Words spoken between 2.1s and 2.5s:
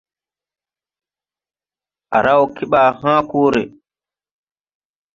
A raw